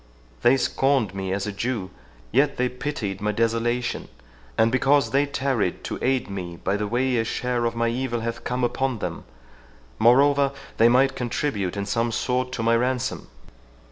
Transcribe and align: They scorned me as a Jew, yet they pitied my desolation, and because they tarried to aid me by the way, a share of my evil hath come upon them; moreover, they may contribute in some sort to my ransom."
They 0.41 0.57
scorned 0.57 1.13
me 1.13 1.31
as 1.31 1.45
a 1.45 1.51
Jew, 1.51 1.91
yet 2.31 2.57
they 2.57 2.69
pitied 2.69 3.21
my 3.21 3.31
desolation, 3.31 4.07
and 4.57 4.71
because 4.71 5.11
they 5.11 5.27
tarried 5.27 5.83
to 5.83 5.99
aid 6.01 6.27
me 6.27 6.57
by 6.57 6.75
the 6.75 6.87
way, 6.87 7.17
a 7.19 7.23
share 7.23 7.65
of 7.65 7.75
my 7.75 7.87
evil 7.89 8.21
hath 8.21 8.43
come 8.43 8.63
upon 8.63 8.97
them; 8.97 9.25
moreover, 9.99 10.53
they 10.77 10.89
may 10.89 11.07
contribute 11.07 11.77
in 11.77 11.85
some 11.85 12.11
sort 12.11 12.51
to 12.53 12.63
my 12.63 12.75
ransom." 12.75 13.27